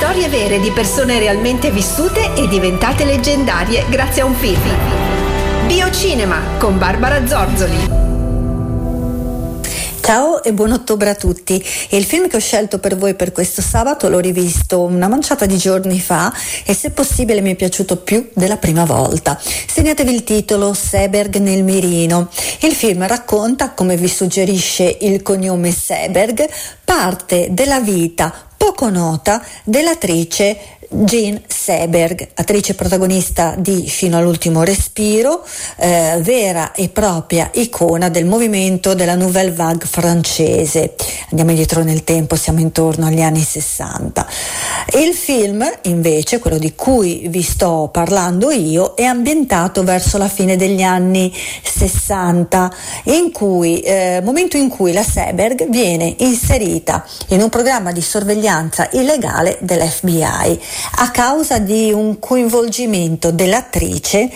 Storie 0.00 0.30
vere 0.30 0.60
di 0.60 0.70
persone 0.70 1.18
realmente 1.18 1.70
vissute 1.70 2.32
e 2.34 2.48
diventate 2.48 3.04
leggendarie 3.04 3.84
grazie 3.90 4.22
a 4.22 4.24
un 4.24 4.34
film. 4.34 4.58
Biocinema 5.66 6.56
con 6.56 6.78
Barbara 6.78 7.26
Zorzoli. 7.26 7.76
Ciao 10.00 10.42
e 10.42 10.54
buon 10.54 10.72
ottobre 10.72 11.10
a 11.10 11.14
tutti. 11.14 11.62
Il 11.90 12.06
film 12.06 12.28
che 12.28 12.36
ho 12.36 12.40
scelto 12.40 12.78
per 12.78 12.96
voi 12.96 13.14
per 13.14 13.30
questo 13.30 13.60
sabato 13.60 14.08
l'ho 14.08 14.20
rivisto 14.20 14.80
una 14.80 15.06
manciata 15.06 15.44
di 15.44 15.58
giorni 15.58 16.00
fa 16.00 16.32
e 16.64 16.72
se 16.72 16.92
possibile 16.92 17.42
mi 17.42 17.52
è 17.52 17.54
piaciuto 17.54 17.96
più 17.96 18.30
della 18.32 18.56
prima 18.56 18.86
volta. 18.86 19.38
Segnatevi 19.38 20.14
il 20.14 20.24
titolo 20.24 20.72
Seberg 20.72 21.36
nel 21.36 21.62
mirino. 21.62 22.30
Il 22.62 22.72
film 22.72 23.06
racconta, 23.06 23.72
come 23.72 23.98
vi 23.98 24.08
suggerisce 24.08 24.96
il 25.02 25.20
cognome 25.20 25.70
Seberg, 25.70 26.48
parte 26.84 27.48
della 27.50 27.80
vita 27.80 28.48
poco 28.70 28.88
nota 28.88 29.42
dell'attrice 29.64 30.78
Jean 30.92 31.40
Seberg, 31.46 32.30
attrice 32.34 32.74
protagonista 32.74 33.54
di 33.56 33.88
Fino 33.88 34.18
all'ultimo 34.18 34.64
respiro, 34.64 35.46
eh, 35.76 36.18
vera 36.20 36.72
e 36.72 36.88
propria 36.88 37.48
icona 37.54 38.08
del 38.08 38.24
movimento 38.24 38.94
della 38.94 39.14
Nouvelle 39.14 39.52
Vague 39.52 39.86
francese. 39.86 40.94
Andiamo 41.30 41.50
indietro 41.50 41.84
nel 41.84 42.02
tempo, 42.02 42.34
siamo 42.34 42.58
intorno 42.58 43.06
agli 43.06 43.20
anni 43.20 43.40
60. 43.40 44.26
Il 44.98 45.14
film, 45.14 45.64
invece, 45.82 46.40
quello 46.40 46.58
di 46.58 46.74
cui 46.74 47.28
vi 47.28 47.42
sto 47.42 47.88
parlando 47.92 48.50
io, 48.50 48.96
è 48.96 49.04
ambientato 49.04 49.84
verso 49.84 50.18
la 50.18 50.28
fine 50.28 50.56
degli 50.56 50.82
anni 50.82 51.32
60, 51.62 52.74
in 53.04 53.30
cui, 53.30 53.78
eh, 53.80 54.20
momento 54.24 54.56
in 54.56 54.68
cui 54.68 54.92
la 54.92 55.04
Seberg 55.04 55.68
viene 55.68 56.16
inserita 56.18 57.06
in 57.28 57.42
un 57.42 57.48
programma 57.48 57.92
di 57.92 58.02
sorveglianza 58.02 58.59
illegale 58.92 59.58
dell'FBI 59.60 60.60
a 60.96 61.10
causa 61.10 61.58
di 61.58 61.92
un 61.92 62.18
coinvolgimento 62.18 63.30
dell'attrice 63.30 64.30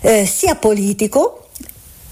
eh, 0.00 0.26
sia 0.26 0.54
politico 0.54 1.44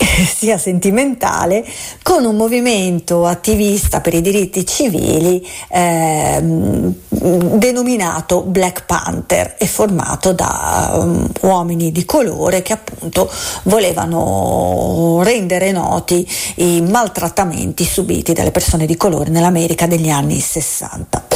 sia 0.36 0.58
sentimentale 0.58 1.64
con 2.02 2.24
un 2.24 2.36
movimento 2.36 3.26
attivista 3.26 4.00
per 4.00 4.14
i 4.14 4.20
diritti 4.20 4.66
civili 4.66 5.46
eh, 5.68 6.40
denominato 6.42 8.42
Black 8.42 8.84
Panther 8.84 9.54
e 9.58 9.66
formato 9.66 10.32
da 10.32 10.92
um, 10.94 11.28
uomini 11.42 11.92
di 11.92 12.04
colore 12.04 12.62
che 12.62 12.72
appunto 12.72 13.30
volevano 13.64 15.20
rendere 15.22 15.72
noti 15.72 16.28
i 16.56 16.80
maltrattamenti 16.80 17.84
subiti 17.84 18.32
dalle 18.32 18.50
persone 18.50 18.86
di 18.86 18.96
colore 18.96 19.30
nell'America 19.30 19.86
degli 19.86 20.08
anni 20.08 20.40
60. 20.40 21.31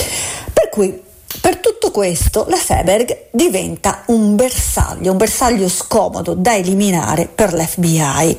Cui 0.77 1.03
per 1.41 1.57
tutto 1.57 1.91
questo 1.91 2.45
la 2.51 2.59
Seberg 2.59 3.29
diventa 3.31 4.03
un 4.09 4.37
bersaglio, 4.37 5.13
un 5.13 5.17
bersaglio 5.17 5.71
scomodo 5.71 6.35
da 6.35 6.55
eliminare 6.55 7.31
per 7.35 7.55
l'FBI. 7.55 8.37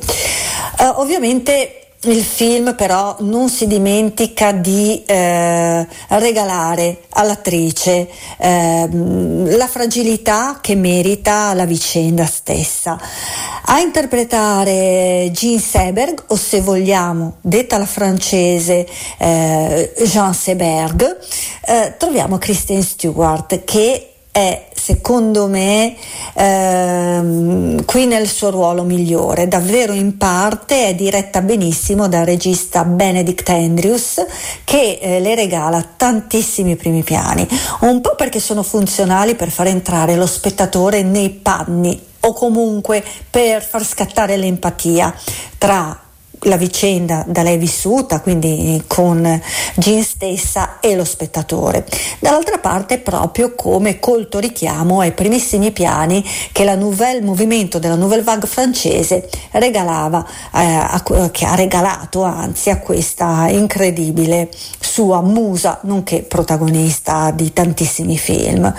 Uh, 0.78 0.82
eh, 0.82 0.86
ovviamente 0.94 1.78
il 2.02 2.22
film 2.22 2.76
però 2.76 3.16
non 3.20 3.48
si 3.48 3.66
dimentica 3.66 4.52
di 4.52 5.02
eh, 5.04 5.84
regalare 6.10 7.00
all'attrice 7.08 8.08
eh, 8.36 8.88
la 8.88 9.66
fragilità 9.66 10.58
che 10.60 10.76
merita 10.76 11.52
la 11.54 11.64
vicenda 11.64 12.24
stessa. 12.24 13.00
A 13.64 13.80
interpretare 13.80 15.28
Jean 15.32 15.58
Seberg, 15.58 16.24
o 16.28 16.36
se 16.36 16.60
vogliamo, 16.60 17.38
detta 17.40 17.78
la 17.78 17.84
francese 17.84 18.86
eh, 19.18 19.92
Jean 20.04 20.32
Seberg, 20.32 21.18
eh, 21.68 21.94
troviamo 21.98 22.38
Kristen 22.38 22.82
Stewart 22.82 23.64
che 23.64 24.12
è 24.30 24.68
secondo 24.72 25.48
me 25.48 25.96
ehm, 26.34 27.84
qui 27.84 28.06
nel 28.06 28.26
suo 28.26 28.50
ruolo 28.50 28.84
migliore, 28.84 29.48
davvero 29.48 29.92
in 29.92 30.16
parte 30.16 30.86
è 30.86 30.94
diretta 30.94 31.42
benissimo 31.42 32.08
dal 32.08 32.24
regista 32.24 32.84
Benedict 32.84 33.48
Andrews 33.50 34.24
che 34.64 34.98
eh, 35.00 35.20
le 35.20 35.34
regala 35.34 35.84
tantissimi 35.96 36.76
primi 36.76 37.02
piani, 37.02 37.46
un 37.80 38.00
po' 38.00 38.14
perché 38.14 38.40
sono 38.40 38.62
funzionali 38.62 39.34
per 39.34 39.50
far 39.50 39.66
entrare 39.66 40.16
lo 40.16 40.26
spettatore 40.26 41.02
nei 41.02 41.30
panni 41.30 42.00
o 42.20 42.32
comunque 42.32 43.04
per 43.28 43.62
far 43.62 43.84
scattare 43.84 44.36
l'empatia 44.36 45.14
tra 45.58 46.07
la 46.42 46.56
vicenda 46.56 47.24
da 47.26 47.42
lei 47.42 47.56
vissuta, 47.56 48.20
quindi 48.20 48.82
con 48.86 49.40
Jean 49.74 50.02
stessa 50.02 50.78
e 50.80 50.94
lo 50.94 51.04
spettatore. 51.04 51.86
Dall'altra 52.20 52.58
parte 52.58 52.98
proprio 52.98 53.54
come 53.54 53.98
colto 53.98 54.38
richiamo 54.38 55.00
ai 55.00 55.12
primissimi 55.12 55.72
piani 55.72 56.24
che 56.52 56.64
la 56.64 56.74
nouvelle 56.74 57.20
movimento 57.20 57.78
della 57.78 57.94
Nouvelle 57.94 58.22
Vague 58.22 58.48
francese 58.48 59.28
regalava, 59.52 60.24
eh, 60.54 60.64
a, 60.64 61.02
che 61.30 61.44
ha 61.44 61.54
regalato 61.54 62.22
anzi 62.22 62.70
a 62.70 62.78
questa 62.78 63.48
incredibile 63.48 64.50
sua 64.78 65.20
musa, 65.20 65.80
nonché 65.82 66.22
protagonista 66.22 67.30
di 67.30 67.52
tantissimi 67.52 68.16
film. 68.18 68.72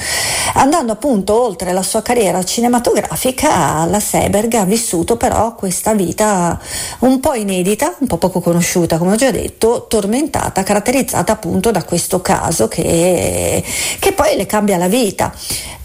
Andando 0.54 0.94
appunto 0.94 1.42
oltre 1.42 1.74
la 1.74 1.84
sua 1.84 2.02
carriera 2.02 2.44
cinematografica, 2.44 3.86
la 3.86 4.00
Seberg 4.00 4.54
ha 4.54 4.66
vissuto 4.66 5.18
però 5.18 5.56
questa 5.56 5.94
vita 5.94 6.60
un 7.00 7.20
po' 7.20 7.34
in 7.34 7.49
inedita, 7.52 7.96
un 8.00 8.08
po' 8.08 8.18
poco 8.18 8.40
conosciuta, 8.40 8.98
come 8.98 9.14
ho 9.14 9.16
già 9.16 9.32
detto, 9.32 9.86
tormentata, 9.88 10.64
caratterizzata 10.64 11.34
appunto 11.34 11.72
da 11.72 11.84
questo 11.84 12.22
caso 12.22 12.68
che, 12.68 13.64
che 14.00 14.12
poi 14.14 14.36
le 14.36 14.46
cambia 14.46 14.78
la 14.78 14.88
vita. 14.88 15.34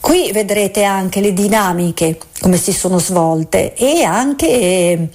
Qui 0.01 0.33
vedrete 0.33 0.85
anche 0.85 1.21
le 1.21 1.33
dinamiche, 1.33 2.19
come 2.45 2.59
si 2.59 2.75
sono 2.75 2.99
svolte 2.99 3.73
e 3.73 4.03
anche, 4.03 5.09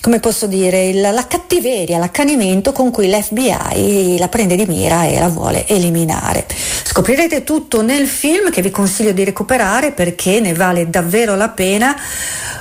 come 0.00 0.20
posso 0.20 0.46
dire, 0.46 0.84
il, 0.84 1.00
la 1.00 1.26
cattiveria, 1.26 1.98
l'accanimento 1.98 2.70
con 2.70 2.92
cui 2.92 3.08
l'FBI 3.10 4.16
la 4.20 4.28
prende 4.28 4.54
di 4.54 4.66
mira 4.66 5.04
e 5.04 5.18
la 5.18 5.26
vuole 5.26 5.66
eliminare. 5.66 6.46
Scoprirete 6.84 7.42
tutto 7.42 7.82
nel 7.82 8.06
film 8.06 8.50
che 8.52 8.62
vi 8.62 8.70
consiglio 8.70 9.10
di 9.10 9.24
recuperare 9.24 9.90
perché 9.90 10.38
ne 10.38 10.54
vale 10.54 10.88
davvero 10.88 11.34
la 11.34 11.48
pena. 11.48 11.96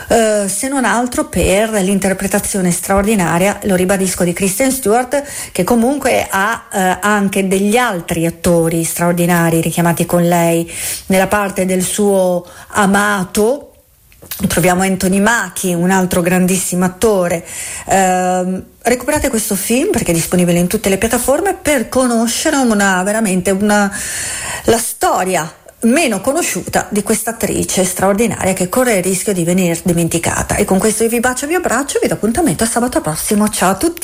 Uh, 0.08 0.47
se 0.47 0.69
non 0.69 0.86
altro 0.86 1.25
per 1.25 1.69
l'interpretazione 1.69 2.72
straordinaria, 2.72 3.59
lo 3.63 3.75
ribadisco, 3.75 4.24
di 4.24 4.34
Kristen 4.34 4.72
Stewart, 4.72 5.24
che 5.52 5.63
comunque 5.63 6.28
ha 6.28 6.66
uh, 6.72 6.97
anche 7.00 7.47
degli 7.47 7.78
altri 7.78 8.25
attori 8.25 8.84
straordinari 8.84 9.62
richiamati 9.62 10.07
con 10.07 10.24
lei 10.24 10.72
nella 11.07 11.28
parte 11.28 11.66
del 11.66 11.84
suo 11.84 12.44
amato. 12.69 13.69
Troviamo 14.47 14.81
Anthony 14.81 15.19
Macchi, 15.19 15.74
un 15.74 15.91
altro 15.91 16.22
grandissimo 16.22 16.86
attore. 16.86 17.46
Uh, 17.86 18.63
recuperate 18.81 19.30
questo 19.30 19.56
film 19.56 19.91
perché 19.91 20.12
è 20.12 20.13
disponibile 20.13 20.59
in 20.59 20.68
tutte 20.68 20.90
le 20.90 20.97
piattaforme 20.97 21.53
per 21.53 21.90
conoscere 21.90 22.58
una, 22.58 23.02
veramente 23.03 23.52
una, 23.52 23.91
la 24.66 24.78
storia 24.78 25.53
meno 25.86 26.19
conosciuta 26.22 26.88
di 26.90 27.03
questa 27.03 27.31
attrice 27.31 27.84
straordinaria 27.84 28.53
che 28.53 28.69
corre 28.69 28.97
il 28.97 29.03
rischio 29.03 29.34
di 29.34 29.44
venire 29.44 29.80
dimenticata. 29.84 30.56
E 30.56 30.66
con 30.66 30.80
questo 30.80 31.03
io 31.03 31.09
vi 31.09 31.19
bacio 31.19 31.47
vi 31.47 31.56
abbraccio 31.56 31.97
e 31.97 32.00
vi 32.02 32.07
do 32.07 32.16
appuntamento 32.16 32.63
a 32.63 32.68
sabato 32.68 33.02
prossimo. 33.02 33.47
Ciao 33.50 33.72
a 33.72 33.75
tutti! 33.75 34.03